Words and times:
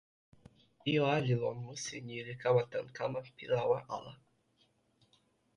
ijo 0.91 1.03
ali 1.15 1.33
lon 1.41 1.57
musi 1.65 1.95
ni 2.07 2.17
li 2.27 2.33
kama 2.41 2.63
tan 2.71 2.87
kama 2.97 3.19
pi 3.35 3.45
lawa 3.53 3.79
ala. 3.95 4.13